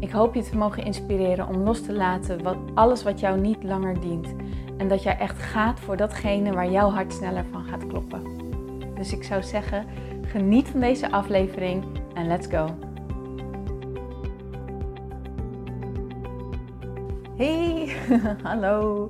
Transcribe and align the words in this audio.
Ik 0.00 0.10
hoop 0.10 0.34
je 0.34 0.42
te 0.42 0.56
mogen 0.56 0.84
inspireren 0.84 1.48
om 1.48 1.56
los 1.56 1.82
te 1.82 1.92
laten 1.92 2.42
wat, 2.42 2.56
alles 2.74 3.02
wat 3.02 3.20
jou 3.20 3.40
niet 3.40 3.62
langer 3.62 4.00
dient. 4.00 4.34
En 4.76 4.88
dat 4.88 5.02
jij 5.02 5.18
echt 5.18 5.42
gaat 5.42 5.80
voor 5.80 5.96
datgene 5.96 6.52
waar 6.52 6.70
jouw 6.70 6.90
hart 6.90 7.12
sneller 7.12 7.44
van 7.50 7.64
gaat 7.64 7.86
kloppen. 7.86 8.22
Dus 8.94 9.12
ik 9.12 9.24
zou 9.24 9.42
zeggen, 9.42 9.86
geniet 10.22 10.68
van 10.68 10.80
deze 10.80 11.10
aflevering 11.10 11.84
en 12.14 12.26
let's 12.26 12.46
go. 12.46 12.68
Hey, 17.36 17.96
hallo. 18.42 19.08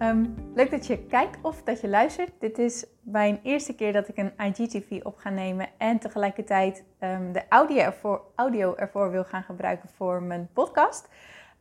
Ehm, 0.00 0.26
leuk 0.54 0.70
dat 0.70 0.86
je 0.86 0.98
kijkt 0.98 1.38
of 1.42 1.62
dat 1.62 1.80
je 1.80 1.88
luistert. 1.88 2.30
Dit 2.38 2.58
is 2.58 2.86
mijn 3.00 3.40
eerste 3.42 3.74
keer 3.74 3.92
dat 3.92 4.08
ik 4.08 4.16
een 4.16 4.32
IGTV 4.38 5.00
op 5.02 5.16
ga 5.16 5.30
nemen 5.30 5.68
en 5.78 5.98
tegelijkertijd 5.98 6.84
um, 7.00 7.32
de 7.32 7.42
audio 7.48 7.76
ervoor, 7.76 8.22
audio 8.34 8.74
wil 9.10 9.24
gaan 9.24 9.42
gebruiken 9.42 9.88
voor 9.88 10.22
mijn 10.22 10.48
podcast. 10.52 11.08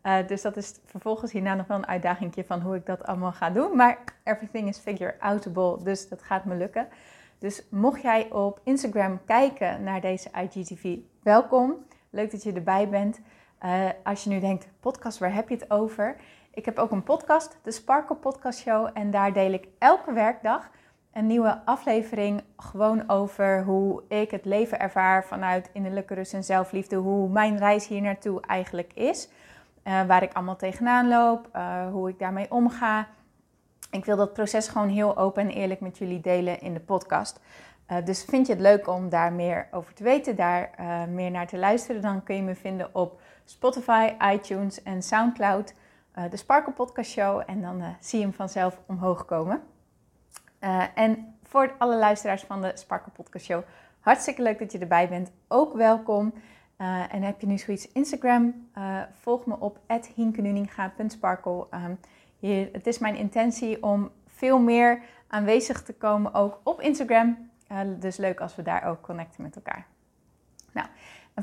Uh, 0.03 0.27
dus 0.27 0.41
dat 0.41 0.57
is 0.57 0.79
vervolgens 0.85 1.31
hierna 1.31 1.55
nog 1.55 1.67
wel 1.67 1.77
een 1.77 1.87
uitdaging 1.87 2.33
van 2.45 2.61
hoe 2.61 2.75
ik 2.75 2.85
dat 2.85 3.03
allemaal 3.03 3.31
ga 3.31 3.49
doen. 3.49 3.75
Maar 3.75 4.03
everything 4.23 4.67
is 4.67 4.77
figure 4.77 5.15
outable, 5.19 5.83
dus 5.83 6.09
dat 6.09 6.23
gaat 6.23 6.45
me 6.45 6.55
lukken. 6.55 6.87
Dus 7.39 7.63
mocht 7.69 8.01
jij 8.01 8.31
op 8.31 8.59
Instagram 8.63 9.19
kijken 9.25 9.83
naar 9.83 10.01
deze 10.01 10.29
IGTV, 10.43 10.97
welkom. 11.23 11.75
Leuk 12.09 12.31
dat 12.31 12.43
je 12.43 12.53
erbij 12.53 12.89
bent. 12.89 13.21
Uh, 13.65 13.89
als 14.03 14.23
je 14.23 14.29
nu 14.29 14.39
denkt, 14.39 14.67
podcast, 14.79 15.17
waar 15.17 15.33
heb 15.33 15.49
je 15.49 15.55
het 15.55 15.71
over? 15.71 16.15
Ik 16.53 16.65
heb 16.65 16.77
ook 16.77 16.91
een 16.91 17.03
podcast, 17.03 17.57
de 17.63 17.71
Sparkle 17.71 18.15
Podcast 18.15 18.59
Show. 18.59 18.89
En 18.93 19.11
daar 19.11 19.33
deel 19.33 19.51
ik 19.51 19.67
elke 19.77 20.13
werkdag 20.13 20.69
een 21.13 21.27
nieuwe 21.27 21.61
aflevering 21.65 22.43
gewoon 22.57 23.09
over 23.09 23.63
hoe 23.63 24.03
ik 24.07 24.31
het 24.31 24.45
leven 24.45 24.79
ervaar 24.79 25.25
vanuit 25.25 25.69
innerlijke 25.73 26.13
rust 26.13 26.33
en 26.33 26.43
zelfliefde. 26.43 26.95
Hoe 26.95 27.29
mijn 27.29 27.57
reis 27.57 27.87
hier 27.87 28.01
naartoe 28.01 28.41
eigenlijk 28.41 28.93
is. 28.93 29.29
Uh, 29.83 30.05
waar 30.05 30.23
ik 30.23 30.33
allemaal 30.33 30.55
tegenaan 30.55 31.07
loop, 31.07 31.49
uh, 31.55 31.91
hoe 31.91 32.09
ik 32.09 32.19
daarmee 32.19 32.51
omga. 32.51 33.07
Ik 33.91 34.05
wil 34.05 34.17
dat 34.17 34.33
proces 34.33 34.67
gewoon 34.67 34.89
heel 34.89 35.17
open 35.17 35.43
en 35.43 35.49
eerlijk 35.49 35.79
met 35.79 35.97
jullie 35.97 36.21
delen 36.21 36.61
in 36.61 36.73
de 36.73 36.79
podcast. 36.79 37.39
Uh, 37.91 38.05
dus 38.05 38.23
vind 38.23 38.47
je 38.47 38.53
het 38.53 38.61
leuk 38.61 38.87
om 38.87 39.09
daar 39.09 39.33
meer 39.33 39.67
over 39.71 39.93
te 39.93 40.03
weten, 40.03 40.35
daar 40.35 40.71
meer 41.09 41.31
naar 41.31 41.47
te 41.47 41.57
luisteren, 41.57 42.01
dan 42.01 42.23
kun 42.23 42.35
je 42.35 42.41
me 42.41 42.55
vinden 42.55 42.89
op 42.95 43.21
Spotify, 43.45 44.13
iTunes 44.33 44.83
en 44.83 45.03
SoundCloud. 45.03 45.73
De 46.29 46.37
Sparkle 46.37 46.73
Podcast 46.73 47.11
Show. 47.11 47.43
En 47.45 47.61
dan 47.61 47.95
zie 47.99 48.19
je 48.19 48.25
hem 48.25 48.33
vanzelf 48.33 48.79
omhoog 48.85 49.25
komen. 49.25 49.61
Uh, 50.61 50.83
en 50.95 51.35
voor 51.43 51.75
alle 51.77 51.97
luisteraars 51.97 52.43
van 52.43 52.61
de 52.61 52.71
Sparkle 52.75 53.11
Podcast 53.11 53.45
Show, 53.45 53.63
hartstikke 53.99 54.41
leuk 54.41 54.59
dat 54.59 54.71
je 54.71 54.79
erbij 54.79 55.09
bent. 55.09 55.31
Ook 55.47 55.73
welkom. 55.73 56.33
En 57.09 57.21
heb 57.21 57.41
je 57.41 57.47
nu 57.47 57.57
zoiets 57.57 57.91
Instagram, 57.91 58.69
volg 59.13 59.45
me 59.45 59.59
op 59.59 59.79
hinkenuninga.sparkle. 60.15 61.67
Um, 61.71 61.99
hier, 62.37 62.69
het 62.71 62.87
is 62.87 62.99
mijn 62.99 63.15
intentie 63.15 63.83
om 63.83 64.11
veel 64.27 64.59
meer 64.59 65.01
aanwezig 65.27 65.83
te 65.83 65.93
komen, 65.93 66.33
ook 66.33 66.59
op 66.63 66.81
Instagram. 66.81 67.49
dus 67.99 68.17
leuk 68.17 68.39
als 68.39 68.55
we 68.55 68.61
daar 68.61 68.83
ook 68.83 69.01
connecten 69.01 69.43
met 69.43 69.55
elkaar. 69.55 69.85
Nou, 70.71 70.87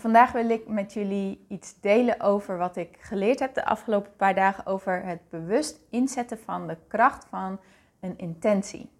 vandaag 0.01 0.33
wil 0.33 0.51
ik 0.51 0.69
met 0.69 0.93
jullie 0.93 1.45
iets 1.49 1.81
delen 1.81 2.21
over 2.21 2.59
wat 2.59 2.77
ik 2.77 2.97
geleerd 3.01 3.39
heb 3.39 3.55
de 3.55 3.65
afgelopen 3.65 4.17
paar 4.17 4.35
dagen 4.35 4.67
over 4.67 5.05
het 5.05 5.21
bewust 5.31 5.81
inzetten 5.91 6.39
van 6.39 6.67
de 6.67 6.77
kracht 6.89 7.25
van 7.25 7.61
een 8.01 8.19
intentie. 8.19 8.91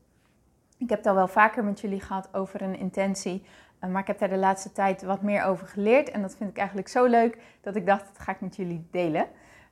Ik 0.79 0.89
heb 0.89 0.99
het 0.99 1.07
al 1.07 1.15
wel 1.15 1.29
vaker 1.29 1.65
met 1.65 1.81
jullie 1.81 2.01
gehad 2.01 2.29
over 2.33 2.63
een 2.63 2.79
intentie. 2.79 3.45
Eh, 3.79 3.91
maar 3.91 4.01
ik 4.01 4.07
heb 4.07 4.19
daar 4.19 4.29
de 4.29 4.37
laatste 4.37 4.73
tijd 4.73 5.03
wat 5.03 5.23
meer 5.23 5.45
over 5.45 5.67
geleerd. 5.67 6.11
En 6.11 6.23
dat 6.23 6.37
vind 6.37 6.51
ik 6.51 6.57
eigenlijk 6.57 6.89
zo 6.89 7.05
leuk 7.05 7.39
dat 7.61 7.77
ik 7.77 7.87
dacht, 7.87 8.07
dat 8.07 8.19
ga 8.19 8.33
ik 8.33 8.41
met 8.41 8.57
jullie 8.57 8.87
delen. 8.91 9.27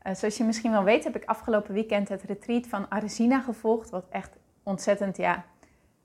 Uh, 0.06 0.14
zoals 0.14 0.36
je 0.36 0.44
misschien 0.44 0.70
wel 0.70 0.84
weet, 0.84 1.04
heb 1.04 1.16
ik 1.16 1.24
afgelopen 1.24 1.74
weekend 1.74 2.08
het 2.08 2.22
retreat 2.22 2.66
van 2.66 2.90
Aresina 2.90 3.40
gevolgd. 3.40 3.90
Wat 3.90 4.04
echt 4.10 4.36
ontzettend, 4.62 5.16
ja, 5.16 5.44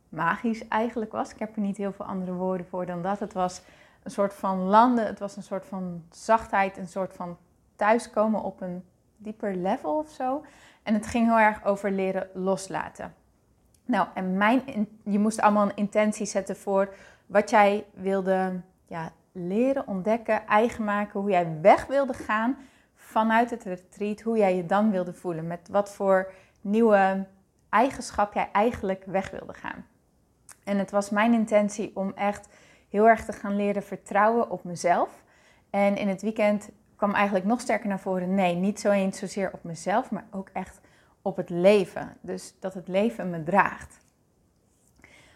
magisch 0.10 0.68
eigenlijk 0.68 1.12
was. 1.12 1.32
Ik 1.32 1.40
heb 1.40 1.56
er 1.56 1.62
niet 1.62 1.78
heel 1.78 1.92
veel 1.92 2.06
andere 2.06 2.34
woorden 2.34 2.66
voor 2.66 2.86
dan 2.86 3.02
dat. 3.02 3.20
Het 3.20 3.34
was 3.34 3.62
een 4.04 4.12
soort 4.12 4.34
van 4.34 4.60
landen. 4.60 5.06
Het 5.06 5.20
was 5.20 5.36
een 5.36 5.44
soort 5.44 5.66
van 5.66 6.04
zachtheid. 6.12 6.78
Een 6.78 6.88
soort 6.88 7.14
van 7.14 7.38
thuiskomen 7.76 8.42
op 8.44 8.62
een 8.62 8.84
dieper 9.18 9.56
level 9.56 9.98
of 9.98 10.10
zo. 10.10 10.46
En 10.84 10.94
het 10.94 11.08
ging 11.08 11.28
heel 11.28 11.40
erg 11.40 11.66
over 11.66 11.92
leren 11.92 12.30
loslaten. 12.34 13.14
Nou, 13.86 14.08
en 14.14 14.38
mijn, 14.38 14.88
je 15.04 15.20
moest 15.20 15.42
allemaal 15.42 15.66
een 15.66 15.76
intentie 15.76 16.26
zetten 16.26 16.56
voor 16.56 16.94
wat 17.26 17.50
jij 17.50 17.86
wilde 17.94 18.62
ja, 18.86 19.12
leren, 19.32 19.88
ontdekken, 19.88 20.48
eigen 20.48 20.84
maken, 20.84 21.20
hoe 21.20 21.30
jij 21.30 21.62
weg 21.62 21.86
wilde 21.86 22.14
gaan 22.14 22.58
vanuit 22.96 23.50
het 23.50 23.64
retreat, 23.64 24.22
hoe 24.22 24.38
jij 24.38 24.56
je 24.56 24.66
dan 24.66 24.92
wilde 24.92 25.14
voelen, 25.14 25.48
met 25.48 25.68
wat 25.72 25.92
voor 25.92 26.32
nieuwe 26.62 27.26
eigenschap 27.70 28.34
jij 28.34 28.50
eigenlijk 28.52 29.04
weg 29.06 29.30
wilde 29.30 29.54
gaan. 29.54 29.86
En 30.64 30.78
het 30.78 30.92
was 30.92 31.10
mijn 31.10 31.34
intentie 31.34 31.92
om 31.96 32.12
echt 32.16 32.48
heel 32.90 33.08
erg 33.08 33.26
te 33.26 33.34
gaan 33.34 33.56
leren 33.56 33.84
vertrouwen 33.84 34.50
op 34.50 34.64
mezelf. 34.64 35.24
En 35.70 35.98
in 35.98 36.08
het 36.08 36.22
weekend 36.22 36.70
kwam 36.96 37.14
eigenlijk 37.14 37.46
nog 37.46 37.62
sterker 37.62 37.88
naar 37.88 38.00
voren, 38.00 38.36
nee, 38.36 38.56
niet 38.56 38.80
zo 38.80 38.92
eens 38.92 39.20
zozeer 39.20 39.54
op 39.54 39.64
mezelf, 39.64 40.12
maar 40.12 40.28
ook 40.32 40.50
echt 40.54 40.82
op 41.22 41.38
het 41.38 41.50
leven. 41.50 42.18
Dus 42.22 42.56
dat 42.60 42.74
het 42.74 42.88
leven 42.88 43.30
me 43.30 43.44
draagt. 43.44 44.00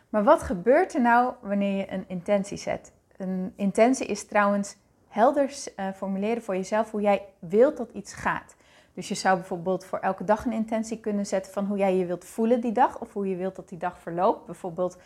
Maar 0.09 0.24
wat 0.24 0.44
gebeurt 0.44 0.94
er 0.94 1.02
nou 1.02 1.34
wanneer 1.42 1.78
je 1.78 1.92
een 1.92 2.06
intentie 2.08 2.58
zet? 2.58 2.92
Een 3.18 3.53
intentie 3.56 4.08
is 4.08 4.25
trouwens 4.25 4.75
helder 5.08 5.50
uh, 5.75 5.92
formuleren 5.96 6.44
voor 6.44 6.56
jezelf 6.56 6.92
hoe 6.92 7.02
jij 7.02 7.25
wilt 7.40 7.78
dat 7.78 7.90
iets 7.92 8.13
gaat. 8.13 8.56
Dus 8.94 9.08
je 9.08 9.16
zou 9.16 9.38
bijvoorbeeld 9.38 9.86
voor 9.86 10.00
elke 10.00 10.24
dag 10.24 10.46
een 10.46 10.52
intentie 10.52 11.00
kunnen 11.00 11.25
zetten 11.25 11.53
van 11.53 11.66
hoe 11.66 11.78
jij 11.78 11.96
je 11.96 12.06
wilt 12.06 12.25
voelen 12.25 12.62
die 12.62 12.72
dag 12.72 13.00
of 13.00 13.13
hoe 13.13 13.30
je 13.30 13.36
wilt 13.36 13.56
dat 13.56 13.69
die 13.69 13.78
dag 13.78 14.00
verloopt. 14.00 14.46
Bijvoorbeeld, 14.46 14.97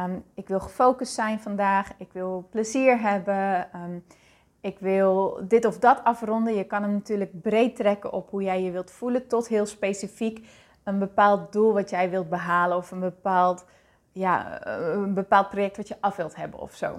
um, 0.00 0.24
ik 0.34 0.48
wil 0.48 0.60
gefocust 0.60 1.14
zijn 1.14 1.40
vandaag, 1.40 1.90
ik 1.98 2.12
wil 2.12 2.48
plezier 2.50 3.00
hebben, 3.00 3.68
um, 3.74 4.04
ik 4.60 4.78
wil 4.78 5.40
dit 5.48 5.64
of 5.64 5.78
dat 5.78 6.04
afronden. 6.04 6.54
Je 6.54 6.64
kan 6.64 6.82
hem 6.82 6.92
natuurlijk 6.92 7.40
breed 7.40 7.76
trekken 7.76 8.12
op 8.12 8.30
hoe 8.30 8.42
jij 8.42 8.62
je 8.62 8.70
wilt 8.70 8.90
voelen, 8.90 9.26
tot 9.26 9.48
heel 9.48 9.66
specifiek 9.66 10.48
een 10.84 10.98
bepaald 10.98 11.52
doel 11.52 11.72
wat 11.72 11.90
jij 11.90 12.10
wilt 12.10 12.28
behalen 12.28 12.76
of 12.76 12.90
een 12.90 13.00
bepaald, 13.00 13.64
ja, 14.12 14.66
een 14.66 15.14
bepaald 15.14 15.48
project 15.48 15.76
wat 15.76 15.88
je 15.88 15.96
af 16.00 16.16
wilt 16.16 16.36
hebben 16.36 16.60
of 16.60 16.74
zo. 16.74 16.98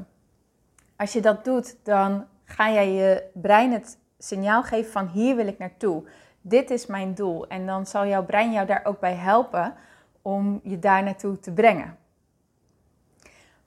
Als 0.96 1.14
je 1.14 1.22
dat 1.22 1.46
doet, 1.46 1.86
dan 1.86 2.26
ga 2.46 2.72
jij 2.72 2.92
je 2.92 3.24
brein 3.34 3.72
het 3.72 3.98
signaal 4.18 4.64
geven 4.64 4.92
van 4.92 5.08
hier 5.08 5.36
wil 5.36 5.48
ik 5.48 5.58
naartoe. 5.58 6.04
Dit 6.42 6.70
is 6.70 6.86
mijn 6.86 7.14
doel. 7.14 7.48
En 7.48 7.66
dan 7.66 7.86
zal 7.86 8.06
jouw 8.06 8.26
brein 8.26 8.52
jou 8.52 8.68
daar 8.68 8.82
ook 8.84 9.00
bij 9.00 9.14
helpen 9.14 9.74
om 10.22 10.60
je 10.64 10.80
daar 10.80 11.04
naartoe 11.04 11.40
te 11.40 11.54
brengen. 11.54 11.98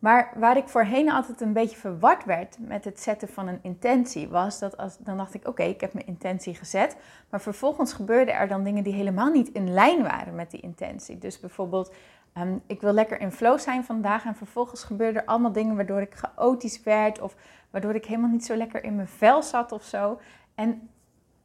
Maar 0.04 0.32
waar 0.36 0.56
ik 0.56 0.68
voorheen 0.68 1.10
altijd 1.10 1.40
een 1.40 1.52
beetje 1.52 1.76
verward 1.76 2.24
werd 2.24 2.56
met 2.58 2.84
het 2.84 3.00
zetten 3.00 3.28
van 3.28 3.48
een 3.48 3.58
intentie, 3.62 4.28
was 4.28 4.58
dat 4.58 4.76
als, 4.76 4.96
dan 4.98 5.16
dacht 5.16 5.34
ik: 5.34 5.48
oké, 5.48 5.62
ik 5.62 5.80
heb 5.80 5.92
mijn 5.92 6.06
intentie 6.06 6.54
gezet. 6.54 6.96
Maar 7.30 7.40
vervolgens 7.40 7.92
gebeurden 7.92 8.34
er 8.34 8.48
dan 8.48 8.64
dingen 8.64 8.84
die 8.84 8.92
helemaal 8.92 9.30
niet 9.30 9.48
in 9.48 9.72
lijn 9.72 10.02
waren 10.02 10.34
met 10.34 10.50
die 10.50 10.60
intentie. 10.60 11.18
Dus 11.18 11.40
bijvoorbeeld, 11.40 11.94
um, 12.38 12.62
ik 12.66 12.80
wil 12.80 12.92
lekker 12.92 13.20
in 13.20 13.32
flow 13.32 13.58
zijn 13.58 13.84
vandaag. 13.84 14.24
En 14.24 14.36
vervolgens 14.36 14.82
gebeurden 14.84 15.22
er 15.22 15.28
allemaal 15.28 15.52
dingen 15.52 15.76
waardoor 15.76 16.00
ik 16.00 16.14
chaotisch 16.14 16.82
werd. 16.82 17.20
Of 17.20 17.34
waardoor 17.70 17.94
ik 17.94 18.06
helemaal 18.06 18.30
niet 18.30 18.44
zo 18.44 18.56
lekker 18.56 18.84
in 18.84 18.94
mijn 18.96 19.08
vel 19.08 19.42
zat 19.42 19.72
of 19.72 19.84
zo. 19.84 20.20
En 20.54 20.88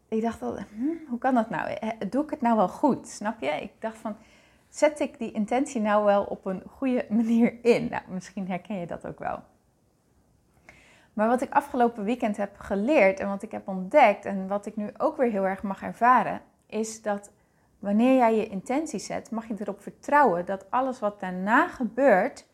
ik 0.07 0.21
dacht 0.21 0.41
al, 0.41 0.57
hm, 0.57 1.09
hoe 1.09 1.19
kan 1.19 1.33
dat 1.33 1.49
nou? 1.49 1.69
Eh, 1.69 1.89
doe 2.09 2.23
ik 2.23 2.29
het 2.29 2.41
nou 2.41 2.55
wel 2.55 2.69
goed? 2.69 3.07
Snap 3.07 3.41
je? 3.41 3.49
Ik 3.49 3.71
dacht 3.79 3.97
van 3.97 4.15
zet 4.69 4.99
ik 4.99 5.17
die 5.17 5.31
intentie 5.31 5.81
nou 5.81 6.05
wel 6.05 6.23
op 6.23 6.45
een 6.45 6.63
goede 6.67 7.05
manier 7.09 7.57
in? 7.61 7.87
Nou, 7.89 8.03
misschien 8.07 8.47
herken 8.47 8.79
je 8.79 8.87
dat 8.87 9.07
ook 9.07 9.19
wel. 9.19 9.39
Maar 11.13 11.27
wat 11.27 11.41
ik 11.41 11.51
afgelopen 11.51 12.03
weekend 12.03 12.37
heb 12.37 12.57
geleerd 12.57 13.19
en 13.19 13.27
wat 13.27 13.43
ik 13.43 13.51
heb 13.51 13.67
ontdekt 13.67 14.25
en 14.25 14.47
wat 14.47 14.65
ik 14.65 14.75
nu 14.75 14.89
ook 14.97 15.17
weer 15.17 15.31
heel 15.31 15.45
erg 15.47 15.63
mag 15.63 15.81
ervaren, 15.81 16.41
is 16.65 17.01
dat 17.01 17.31
wanneer 17.79 18.15
jij 18.15 18.35
je 18.35 18.47
intentie 18.47 18.99
zet, 18.99 19.31
mag 19.31 19.47
je 19.47 19.55
erop 19.57 19.81
vertrouwen 19.81 20.45
dat 20.45 20.71
alles 20.71 20.99
wat 20.99 21.19
daarna 21.19 21.67
gebeurt 21.67 22.47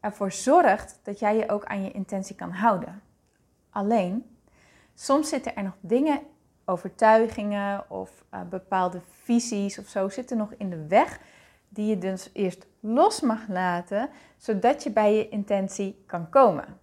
ervoor 0.00 0.32
zorgt 0.32 1.00
dat 1.02 1.18
jij 1.18 1.36
je 1.36 1.48
ook 1.48 1.64
aan 1.64 1.82
je 1.82 1.92
intentie 1.92 2.36
kan 2.36 2.50
houden. 2.50 3.02
Alleen, 3.70 4.36
soms 4.94 5.28
zitten 5.28 5.56
er 5.56 5.62
nog 5.62 5.76
dingen 5.80 6.20
overtuigingen 6.64 7.90
of 7.90 8.24
uh, 8.34 8.40
bepaalde 8.50 9.00
visies 9.22 9.78
of 9.78 9.86
zo 9.86 10.08
zitten 10.08 10.36
nog 10.36 10.52
in 10.56 10.70
de 10.70 10.86
weg 10.86 11.20
die 11.68 11.86
je 11.86 11.98
dus 11.98 12.30
eerst 12.32 12.66
los 12.80 13.20
mag 13.20 13.48
laten, 13.48 14.08
zodat 14.36 14.82
je 14.82 14.90
bij 14.90 15.14
je 15.14 15.28
intentie 15.28 16.02
kan 16.06 16.28
komen. 16.28 16.80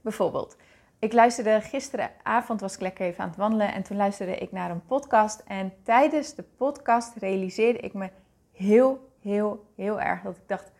Bijvoorbeeld, 0.00 0.56
ik 0.98 1.12
luisterde 1.12 1.60
gisteravond, 1.60 2.60
was 2.60 2.74
ik 2.74 2.80
lekker 2.80 3.06
even 3.06 3.22
aan 3.22 3.28
het 3.28 3.38
wandelen 3.38 3.72
en 3.72 3.82
toen 3.82 3.96
luisterde 3.96 4.36
ik 4.36 4.52
naar 4.52 4.70
een 4.70 4.86
podcast. 4.86 5.42
En 5.46 5.72
tijdens 5.82 6.34
de 6.34 6.44
podcast 6.56 7.16
realiseerde 7.16 7.78
ik 7.78 7.94
me 7.94 8.10
heel, 8.52 9.10
heel, 9.20 9.66
heel 9.76 10.00
erg 10.00 10.22
dat 10.22 10.36
ik 10.36 10.48
dacht, 10.48 10.72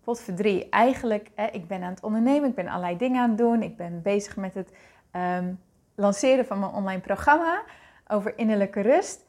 potverdrie, 0.00 0.68
eigenlijk, 0.68 1.30
hè, 1.34 1.46
ik 1.46 1.68
ben 1.68 1.82
aan 1.82 1.90
het 1.90 2.02
ondernemen, 2.02 2.48
ik 2.48 2.54
ben 2.54 2.68
allerlei 2.68 2.96
dingen 2.96 3.22
aan 3.22 3.28
het 3.28 3.38
doen, 3.38 3.62
ik 3.62 3.76
ben 3.76 4.02
bezig 4.02 4.36
met 4.36 4.54
het 4.54 4.72
ehm, 5.10 5.52
lanceren 5.96 6.46
van 6.46 6.58
mijn 6.58 6.72
online 6.72 7.00
programma 7.00 7.62
over 8.06 8.38
innerlijke 8.38 8.80
rust. 8.80 9.24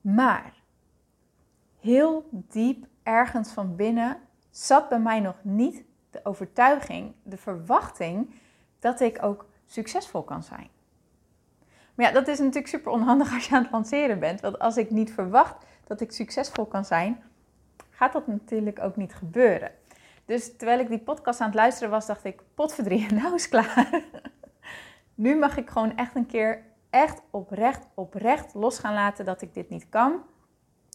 Maar 0.00 0.52
heel 1.80 2.28
diep 2.30 2.86
ergens 3.02 3.52
van 3.52 3.76
binnen 3.76 4.16
zat 4.50 4.88
bij 4.88 5.00
mij 5.00 5.20
nog 5.20 5.36
niet 5.42 5.84
de 6.10 6.20
overtuiging, 6.22 7.14
de 7.22 7.36
verwachting 7.36 8.34
dat 8.78 9.00
ik 9.00 9.22
ook 9.22 9.46
succesvol 9.66 10.22
kan 10.22 10.42
zijn. 10.42 10.68
Maar 11.94 12.06
ja, 12.06 12.12
dat 12.12 12.28
is 12.28 12.38
natuurlijk 12.38 12.66
super 12.66 12.92
onhandig 12.92 13.34
als 13.34 13.46
je 13.46 13.54
aan 13.54 13.62
het 13.62 13.72
lanceren 13.72 14.18
bent. 14.18 14.40
Want 14.40 14.58
als 14.58 14.76
ik 14.76 14.90
niet 14.90 15.12
verwacht 15.12 15.64
dat 15.86 16.00
ik 16.00 16.12
succesvol 16.12 16.66
kan 16.66 16.84
zijn, 16.84 17.22
gaat 17.90 18.12
dat 18.12 18.26
natuurlijk 18.26 18.80
ook 18.80 18.96
niet 18.96 19.14
gebeuren. 19.14 19.72
Dus 20.24 20.56
terwijl 20.56 20.78
ik 20.78 20.88
die 20.88 20.98
podcast 20.98 21.40
aan 21.40 21.46
het 21.46 21.54
luisteren 21.54 21.90
was, 21.90 22.06
dacht 22.06 22.24
ik, 22.24 22.40
potverdrie, 22.54 23.12
nou 23.12 23.34
is 23.34 23.48
klaar. 23.48 24.02
Nu 25.20 25.38
mag 25.38 25.56
ik 25.56 25.70
gewoon 25.70 25.96
echt 25.96 26.14
een 26.14 26.26
keer 26.26 26.62
echt 26.90 27.22
oprecht, 27.30 27.86
oprecht 27.94 28.54
los 28.54 28.78
gaan 28.78 28.94
laten 28.94 29.24
dat 29.24 29.42
ik 29.42 29.54
dit 29.54 29.68
niet 29.68 29.88
kan. 29.88 30.22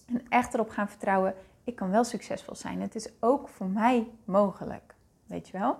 En 0.08 0.26
echt 0.30 0.54
erop 0.54 0.70
gaan 0.70 0.90
vertrouwen, 0.90 1.36
ik 1.64 1.76
kan 1.76 1.90
wel 1.90 2.04
succesvol 2.04 2.56
zijn. 2.56 2.82
Het 2.82 2.96
is 2.96 3.10
ook 3.20 3.50
voor 3.50 3.68
mij 3.68 4.12
mogelijk. 4.24 4.96
Weet 5.26 5.48
je 5.48 5.58
wel? 5.58 5.78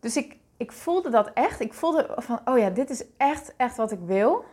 Dus 0.00 0.16
ik, 0.16 0.36
ik 0.56 0.72
voelde 0.72 1.10
dat 1.10 1.32
echt. 1.32 1.60
Ik 1.60 1.74
voelde 1.74 2.14
van, 2.16 2.40
oh 2.44 2.58
ja, 2.58 2.70
dit 2.70 2.90
is 2.90 3.04
echt, 3.16 3.56
echt 3.56 3.76
wat 3.76 3.92
ik 3.92 4.00
wil. 4.00 4.44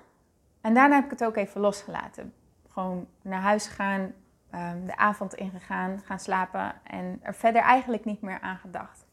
En 0.62 0.74
daarna 0.74 0.96
heb 0.96 1.06
ik 1.06 1.12
het 1.12 1.24
ook 1.24 1.36
even 1.36 1.62
losgelaten. 1.62 2.34
Gewoon 2.70 3.08
naar 3.22 3.42
huis 3.42 3.68
gegaan, 3.68 4.14
ehm, 4.50 4.86
de 4.86 4.98
avond 4.98 5.34
ingegaan, 5.34 6.02
gaan 6.06 6.20
slapen 6.20 6.74
en 6.84 7.20
er 7.22 7.36
verder 7.36 7.62
eigenlijk 7.62 8.06
niet 8.06 8.22
meer 8.22 8.40
aan 8.40 8.58
gedacht. 8.58 9.08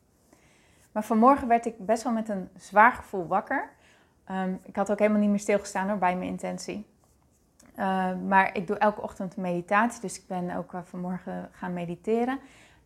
Maar 0.97 1.05
vanmorgen 1.05 1.49
werd 1.49 1.67
ik 1.67 1.87
best 1.87 2.03
wel 2.03 2.13
met 2.13 2.29
een 2.29 2.49
zwaar 2.57 2.93
gevoel 2.93 3.27
wakker. 3.27 3.71
Ehm, 4.25 4.55
ik 4.63 4.77
had 4.77 4.91
ook 4.91 4.99
helemaal 4.99 5.21
niet 5.21 5.31
meer 5.31 5.39
stilgestaan 5.39 5.89
hoor, 5.89 5.99
bij 5.99 6.17
mijn 6.17 6.29
intentie. 6.29 6.87
Ehm, 7.75 8.27
maar 8.27 8.57
ik 8.57 8.67
doe 8.67 8.79
elke 8.79 9.03
ochtend 9.03 9.37
meditatie, 9.37 10.01
dus 10.01 10.19
ik 10.19 10.27
ben 10.27 10.57
ook 10.57 10.73
uh, 10.73 10.81
vanmorgen 10.83 11.49
gaan 11.53 11.73
mediteren. 11.73 12.39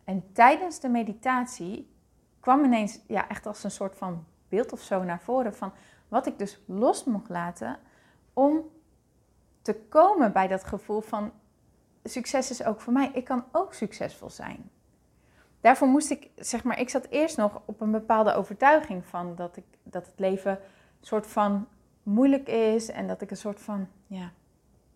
En 0.03 0.23
tijdens 0.33 0.79
de 0.79 0.89
meditatie 0.89 1.89
kwam 2.39 2.63
ineens 2.63 2.99
ja, 3.07 3.29
echt 3.29 3.45
als 3.45 3.63
een 3.63 3.71
soort 3.71 3.97
van 3.97 4.25
beeld 4.49 4.71
of 4.71 4.81
zo 4.81 5.03
naar 5.03 5.21
voren 5.21 5.55
van 5.55 5.73
wat 6.07 6.25
ik 6.25 6.39
dus 6.39 6.59
los 6.65 7.03
mocht 7.03 7.29
laten 7.29 7.79
om 8.33 8.61
te 9.61 9.75
komen 9.89 10.31
bij 10.31 10.47
dat 10.47 10.63
gevoel 10.63 11.01
van 11.01 11.31
succes 12.03 12.49
is 12.49 12.63
ook 12.63 12.81
voor 12.81 12.93
mij. 12.93 13.09
Ik 13.13 13.23
kan 13.23 13.43
ook 13.51 13.73
succesvol 13.73 14.29
zijn. 14.29 14.69
Daarvoor 15.61 15.87
moest 15.87 16.11
ik, 16.11 16.29
zeg 16.35 16.63
maar, 16.63 16.79
ik 16.79 16.89
zat 16.89 17.07
eerst 17.09 17.37
nog 17.37 17.61
op 17.65 17.81
een 17.81 17.91
bepaalde 17.91 18.33
overtuiging 18.33 19.05
van 19.05 19.35
dat, 19.35 19.57
ik, 19.57 19.65
dat 19.83 20.05
het 20.05 20.19
leven 20.19 20.51
een 20.51 21.07
soort 21.07 21.27
van 21.27 21.67
moeilijk 22.03 22.47
is 22.47 22.89
en 22.89 23.07
dat 23.07 23.21
ik 23.21 23.31
een 23.31 23.37
soort 23.37 23.61
van, 23.61 23.87
ja, 24.07 24.31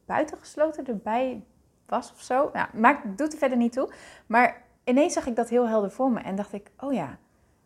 buitengesloten 0.06 0.88
erbij 0.88 1.44
was 1.86 2.12
of 2.12 2.22
zo. 2.22 2.50
Nou, 2.54 2.68
maakt, 2.74 3.18
doet 3.18 3.34
er 3.34 3.40
verder 3.40 3.58
niet 3.58 3.74
toe. 3.74 3.94
Maar 4.26 4.64
ineens 4.84 5.14
zag 5.14 5.26
ik 5.26 5.36
dat 5.36 5.50
heel 5.50 5.68
helder 5.68 5.92
voor 5.92 6.12
me 6.12 6.20
en 6.20 6.36
dacht 6.36 6.54
ik, 6.54 6.72
oh 6.80 6.94
ja, 6.94 7.18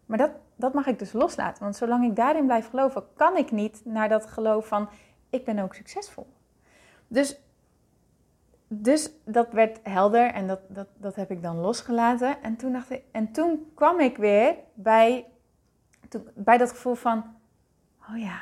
maar 0.06 0.18
dat, 0.18 0.32
dat 0.56 0.74
mag 0.74 0.88
ik 0.88 1.00
dus 1.00 1.14
loslaten. 1.14 1.64
Want 1.64 1.76
zolang 1.76 2.06
ik 2.06 2.16
daarin 2.16 2.46
blijf 2.46 2.70
geloven, 2.70 3.04
kan 3.16 3.38
ik 3.38 3.52
niet 3.52 3.82
naar 3.86 4.10
dat 4.10 4.26
geloof 4.26 4.68
van 4.68 4.90
ik 5.30 5.46
ben 5.46 5.60
ook 5.60 5.74
succesvol. 5.74 6.28
Dus, 7.08 7.40
dus 8.70 9.12
dat 9.26 9.52
werd 9.52 9.80
helder 9.84 10.34
en 10.34 10.48
dat, 10.48 10.60
dat, 10.68 10.88
dat 10.98 11.16
heb 11.16 11.32
ik 11.32 11.42
dan 11.42 11.58
losgelaten. 11.58 12.42
En 12.42 12.56
toen, 12.56 12.72
dacht 12.72 12.92
ik, 12.92 13.04
en 13.12 13.32
toen 13.32 13.72
kwam 13.76 14.00
ik 14.00 14.18
weer 14.18 14.56
bij, 14.74 15.26
bij 16.34 16.58
dat 16.58 16.70
gevoel 16.70 16.96
van, 16.96 17.36
oh 18.10 18.18
ja, 18.18 18.42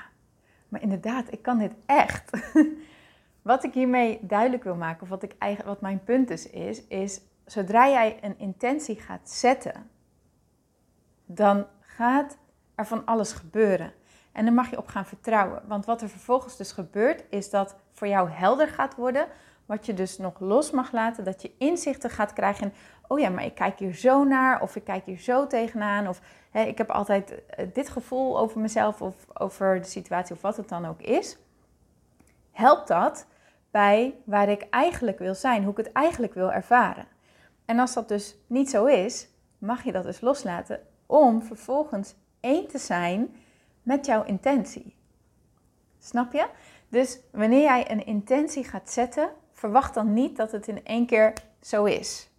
maar 0.67 0.81
inderdaad, 0.81 1.31
ik 1.31 1.41
kan 1.41 1.57
dit 1.57 1.73
echt. 1.85 2.53
wat 3.41 3.63
ik 3.63 3.73
hiermee 3.73 4.19
duidelijk 4.21 4.63
wil 4.63 4.75
maken, 4.75 5.01
of 5.01 5.09
wat, 5.09 5.23
ik 5.23 5.35
eigenlijk, 5.37 5.73
wat 5.73 5.81
mijn 5.81 6.03
punt 6.03 6.27
dus 6.27 6.49
is, 6.49 6.87
is 6.87 7.21
zodra 7.45 7.89
jij 7.89 8.17
een 8.21 8.39
intentie 8.39 8.95
gaat 8.95 9.29
zetten 9.29 9.89
dan 11.27 11.65
gaat 11.79 12.37
er 12.75 12.85
van 12.85 13.05
alles 13.05 13.31
gebeuren. 13.31 13.93
En 14.31 14.45
dan 14.45 14.53
mag 14.53 14.69
je 14.69 14.77
op 14.77 14.87
gaan 14.87 15.05
vertrouwen. 15.05 15.61
Want 15.67 15.85
wat 15.85 16.01
er 16.01 16.09
vervolgens 16.09 16.57
dus 16.57 16.71
gebeurt, 16.71 17.23
is 17.29 17.49
dat 17.49 17.75
voor 17.91 18.07
jou 18.07 18.29
helder 18.29 18.67
gaat 18.67 18.95
worden. 18.95 19.27
Wat 19.67 19.85
je 19.85 19.93
dus 19.93 20.17
nog 20.17 20.39
los 20.39 20.71
mag 20.71 20.91
laten, 20.91 21.23
dat 21.23 21.41
je 21.41 21.51
inzichten 21.57 22.09
gaat 22.09 22.33
krijgen. 22.33 22.63
En, 22.63 22.73
oh 23.07 23.19
ja, 23.19 23.29
maar 23.29 23.45
ik 23.45 23.55
kijk 23.55 23.79
hier 23.79 23.95
zo 23.95 24.23
naar, 24.23 24.61
of 24.61 24.75
ik 24.75 24.83
kijk 24.83 25.05
hier 25.05 25.19
zo 25.19 25.47
tegenaan. 25.47 26.07
Of 26.07 26.21
hè, 26.51 26.63
ik 26.63 26.77
heb 26.77 26.89
altijd 26.89 27.45
eh, 27.45 27.67
dit 27.73 27.89
gevoel 27.89 28.39
over 28.39 28.59
mezelf, 28.61 29.01
of 29.01 29.15
over 29.33 29.81
de 29.81 29.87
situatie, 29.87 30.35
of 30.35 30.41
wat 30.41 30.57
het 30.57 30.69
dan 30.69 30.85
ook 30.85 31.01
is. 31.01 31.37
Helpt 32.51 32.87
dat 32.87 33.27
bij 33.71 34.15
waar 34.23 34.49
ik 34.49 34.67
eigenlijk 34.69 35.19
wil 35.19 35.35
zijn, 35.35 35.61
hoe 35.63 35.71
ik 35.71 35.77
het 35.77 35.91
eigenlijk 35.91 36.33
wil 36.33 36.51
ervaren. 36.51 37.05
En 37.65 37.79
als 37.79 37.93
dat 37.93 38.07
dus 38.07 38.37
niet 38.47 38.69
zo 38.69 38.85
is, 38.85 39.29
mag 39.57 39.83
je 39.83 39.91
dat 39.91 40.03
dus 40.03 40.21
loslaten 40.21 40.79
om 41.05 41.41
vervolgens 41.43 42.15
één 42.39 42.67
te 42.67 42.77
zijn 42.77 43.35
met 43.83 44.05
jouw 44.05 44.23
intentie. 44.23 44.95
Snap 45.99 46.33
je? 46.33 46.47
Dus 46.89 47.19
wanneer 47.31 47.61
jij 47.61 47.91
een 47.91 48.05
intentie 48.05 48.63
gaat 48.63 48.89
zetten, 48.89 49.29
verwacht 49.57 49.93
dan 49.93 50.13
niet 50.13 50.35
dat 50.37 50.51
het 50.51 50.67
in 50.67 50.85
één 50.85 51.05
keer 51.05 51.33
zo 51.61 51.85
is. 51.85 52.29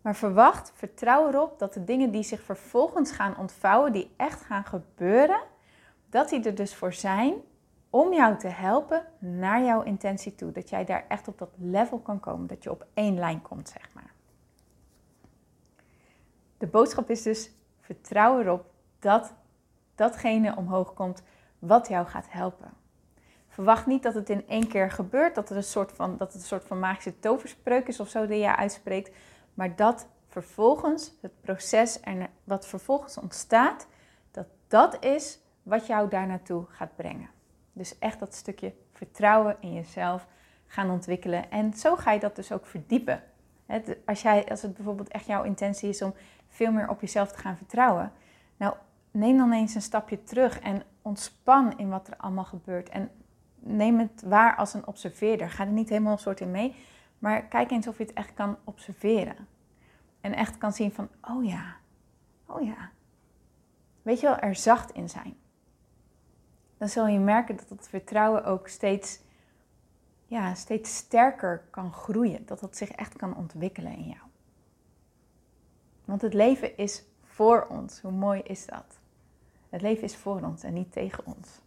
Maar 0.00 0.16
verwacht, 0.16 0.72
vertrouw 0.74 1.28
erop 1.28 1.58
dat 1.58 1.74
de 1.74 1.84
dingen 1.84 2.10
die 2.10 2.22
zich 2.22 2.42
vervolgens 2.42 3.10
gaan 3.10 3.36
ontvouwen, 3.36 3.92
die 3.92 4.10
echt 4.16 4.42
gaan 4.42 4.64
gebeuren, 4.64 5.40
dat 6.10 6.28
die 6.28 6.42
er 6.42 6.54
dus 6.54 6.74
voor 6.74 6.92
zijn 6.92 7.34
om 7.90 8.12
jou 8.12 8.38
te 8.38 8.48
helpen 8.48 9.06
naar 9.18 9.62
jouw 9.62 9.82
intentie 9.82 10.34
toe. 10.34 10.52
Dat 10.52 10.68
jij 10.68 10.84
daar 10.84 11.04
echt 11.08 11.28
op 11.28 11.38
dat 11.38 11.50
level 11.58 11.98
kan 11.98 12.20
komen, 12.20 12.46
dat 12.46 12.62
je 12.62 12.70
op 12.70 12.86
één 12.94 13.18
lijn 13.18 13.42
komt, 13.42 13.68
zeg 13.68 13.94
maar. 13.94 14.12
De 16.58 16.66
boodschap 16.66 17.10
is 17.10 17.22
dus: 17.22 17.50
vertrouw 17.80 18.40
erop 18.40 18.64
dat 18.98 19.34
datgene 19.94 20.56
omhoog 20.56 20.94
komt 20.94 21.22
wat 21.58 21.88
jou 21.88 22.06
gaat 22.06 22.26
helpen. 22.30 22.81
Verwacht 23.52 23.86
niet 23.86 24.02
dat 24.02 24.14
het 24.14 24.30
in 24.30 24.48
één 24.48 24.68
keer 24.68 24.90
gebeurt, 24.90 25.34
dat 25.34 25.48
het 25.48 25.58
een 25.58 25.64
soort 25.64 25.92
van, 25.92 26.16
dat 26.16 26.32
het 26.32 26.42
een 26.42 26.48
soort 26.48 26.64
van 26.64 26.78
magische 26.78 27.18
toverspreuk 27.18 27.88
is 27.88 28.00
of 28.00 28.08
zo 28.08 28.26
die 28.26 28.38
je 28.38 28.56
uitspreekt, 28.56 29.14
maar 29.54 29.76
dat 29.76 30.06
vervolgens 30.28 31.12
het 31.20 31.40
proces 31.40 32.00
en 32.00 32.28
wat 32.44 32.66
vervolgens 32.66 33.18
ontstaat, 33.18 33.86
dat 34.30 34.46
dat 34.68 35.04
is 35.04 35.38
wat 35.62 35.86
jou 35.86 36.08
daar 36.08 36.26
naartoe 36.26 36.64
gaat 36.68 36.96
brengen. 36.96 37.30
Dus 37.72 37.98
echt 37.98 38.18
dat 38.18 38.34
stukje 38.34 38.74
vertrouwen 38.92 39.56
in 39.60 39.72
jezelf 39.72 40.26
gaan 40.66 40.90
ontwikkelen. 40.90 41.50
En 41.50 41.74
zo 41.74 41.96
ga 41.96 42.12
je 42.12 42.20
dat 42.20 42.36
dus 42.36 42.52
ook 42.52 42.66
verdiepen. 42.66 43.22
Als, 44.06 44.22
jij, 44.22 44.48
als 44.48 44.62
het 44.62 44.74
bijvoorbeeld 44.74 45.08
echt 45.08 45.26
jouw 45.26 45.42
intentie 45.42 45.88
is 45.88 46.02
om 46.02 46.14
veel 46.48 46.72
meer 46.72 46.88
op 46.88 47.00
jezelf 47.00 47.32
te 47.32 47.38
gaan 47.38 47.56
vertrouwen. 47.56 48.12
Nou, 48.56 48.74
neem 49.10 49.36
dan 49.36 49.52
eens 49.52 49.74
een 49.74 49.82
stapje 49.82 50.22
terug 50.22 50.60
en 50.60 50.82
ontspan 51.02 51.78
in 51.78 51.88
wat 51.88 52.08
er 52.08 52.16
allemaal 52.16 52.44
gebeurt. 52.44 52.88
En 52.88 53.10
neem 53.64 53.98
het 53.98 54.22
waar 54.22 54.56
als 54.56 54.74
een 54.74 54.86
observeerder. 54.86 55.50
Ga 55.50 55.64
er 55.64 55.72
niet 55.72 55.88
helemaal 55.88 56.12
een 56.12 56.18
soort 56.18 56.40
in 56.40 56.50
mee, 56.50 56.74
maar 57.18 57.42
kijk 57.42 57.70
eens 57.70 57.86
of 57.86 57.98
je 57.98 58.04
het 58.04 58.12
echt 58.12 58.34
kan 58.34 58.56
observeren. 58.64 59.48
En 60.20 60.34
echt 60.34 60.58
kan 60.58 60.72
zien 60.72 60.92
van, 60.92 61.08
oh 61.20 61.44
ja, 61.44 61.76
oh 62.46 62.64
ja. 62.64 62.90
Weet 64.02 64.20
je 64.20 64.26
wel, 64.26 64.38
er 64.38 64.54
zacht 64.54 64.90
in 64.90 65.08
zijn. 65.08 65.36
Dan 66.78 66.88
zul 66.88 67.06
je 67.06 67.18
merken 67.18 67.56
dat 67.56 67.68
het 67.68 67.88
vertrouwen 67.88 68.44
ook 68.44 68.68
steeds, 68.68 69.20
ja, 70.26 70.54
steeds 70.54 70.96
sterker 70.96 71.64
kan 71.70 71.92
groeien. 71.92 72.46
Dat 72.46 72.60
het 72.60 72.76
zich 72.76 72.90
echt 72.90 73.16
kan 73.16 73.36
ontwikkelen 73.36 73.92
in 73.92 74.08
jou. 74.08 74.30
Want 76.04 76.22
het 76.22 76.34
leven 76.34 76.76
is 76.76 77.04
voor 77.22 77.66
ons. 77.66 78.00
Hoe 78.00 78.12
mooi 78.12 78.40
is 78.40 78.66
dat? 78.66 78.98
Het 79.68 79.82
leven 79.82 80.02
is 80.02 80.16
voor 80.16 80.40
ons 80.40 80.62
en 80.62 80.72
niet 80.72 80.92
tegen 80.92 81.26
ons. 81.26 81.60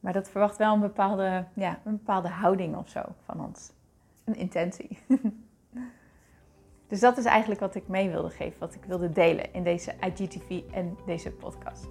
Maar 0.00 0.12
dat 0.12 0.30
verwacht 0.30 0.56
wel 0.56 0.74
een 0.74 0.80
bepaalde, 0.80 1.44
ja, 1.54 1.78
een 1.84 1.96
bepaalde 1.96 2.28
houding 2.28 2.76
of 2.76 2.88
zo 2.88 3.02
van 3.24 3.44
ons. 3.44 3.72
Een 4.24 4.36
intentie. 4.36 4.98
dus 6.88 7.00
dat 7.00 7.18
is 7.18 7.24
eigenlijk 7.24 7.60
wat 7.60 7.74
ik 7.74 7.88
mee 7.88 8.10
wilde 8.10 8.30
geven, 8.30 8.60
wat 8.60 8.74
ik 8.74 8.84
wilde 8.84 9.10
delen 9.10 9.52
in 9.52 9.62
deze 9.62 9.94
IGTV 10.00 10.60
en 10.72 10.96
deze 11.06 11.30
podcast. 11.30 11.86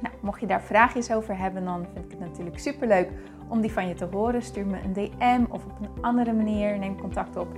Nou, 0.00 0.14
mocht 0.20 0.40
je 0.40 0.46
daar 0.46 0.62
vraagjes 0.62 1.12
over 1.12 1.38
hebben, 1.38 1.64
dan 1.64 1.86
vind 1.92 2.04
ik 2.04 2.10
het 2.10 2.20
natuurlijk 2.20 2.58
super 2.58 2.88
leuk 2.88 3.10
om 3.48 3.60
die 3.60 3.72
van 3.72 3.88
je 3.88 3.94
te 3.94 4.04
horen. 4.04 4.42
Stuur 4.42 4.66
me 4.66 4.82
een 4.82 4.92
DM 4.92 5.52
of 5.52 5.64
op 5.64 5.80
een 5.80 6.02
andere 6.02 6.32
manier. 6.32 6.78
Neem 6.78 7.00
contact 7.00 7.36
op. 7.36 7.48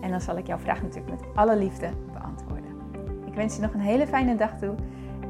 En 0.00 0.10
dan 0.10 0.20
zal 0.20 0.36
ik 0.36 0.46
jouw 0.46 0.58
vraag 0.58 0.82
natuurlijk 0.82 1.10
met 1.10 1.34
alle 1.34 1.56
liefde 1.56 1.90
beantwoorden. 2.12 2.76
Ik 3.26 3.34
wens 3.34 3.56
je 3.56 3.62
nog 3.62 3.74
een 3.74 3.80
hele 3.80 4.06
fijne 4.06 4.36
dag 4.36 4.58
toe. 4.58 4.74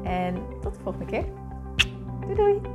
En 0.03 0.35
tot 0.61 0.73
de 0.75 0.79
volgende 0.79 1.05
keer. 1.05 1.25
Doei 2.19 2.35
doei! 2.35 2.74